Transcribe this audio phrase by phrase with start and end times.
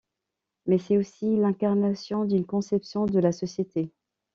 [0.65, 3.91] Mais c’est aussi l’incarnation d’une conception de la société.